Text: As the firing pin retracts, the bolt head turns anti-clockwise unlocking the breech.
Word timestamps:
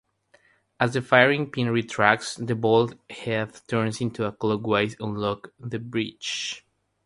As 0.79 0.93
the 0.93 1.01
firing 1.03 1.51
pin 1.51 1.69
retracts, 1.69 2.33
the 2.33 2.55
bolt 2.55 2.95
head 3.07 3.61
turns 3.67 4.01
anti-clockwise 4.01 4.95
unlocking 4.99 5.51
the 5.59 5.77
breech. 5.77 6.65